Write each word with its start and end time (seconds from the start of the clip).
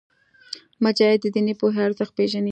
مجاهد 0.83 1.19
د 1.23 1.27
دیني 1.35 1.53
پوهې 1.59 1.79
ارزښت 1.87 2.13
پېژني. 2.17 2.39